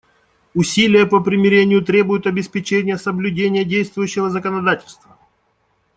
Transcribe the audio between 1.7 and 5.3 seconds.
требуют обеспечения соблюдения действующего законодательства.